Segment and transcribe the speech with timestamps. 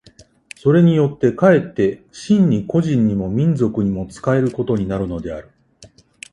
[0.55, 5.51] それによって却って真に個人にも民族にも仕えることになるのである。